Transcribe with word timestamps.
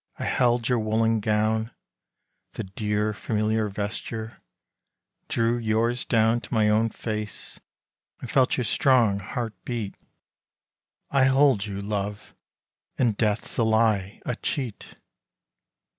"I 0.18 0.24
held 0.24 0.70
your 0.70 0.78
woollen 0.78 1.20
gown, 1.20 1.70
The 2.54 2.64
dear 2.64 3.12
familiar 3.12 3.68
vesture, 3.68 4.40
drew 5.28 5.58
yours 5.58 6.06
down 6.06 6.40
To 6.40 6.54
my 6.54 6.70
own 6.70 6.88
face 6.88 7.60
and 8.18 8.30
felt 8.30 8.56
your 8.56 8.64
strong 8.64 9.18
heart 9.18 9.52
beat." 9.66 9.98
I 11.10 11.24
hold 11.24 11.66
you, 11.66 11.82
love, 11.82 12.34
and 12.96 13.18
Death's 13.18 13.58
a 13.58 13.64
lie, 13.64 14.22
a 14.24 14.34
cheat 14.36 14.94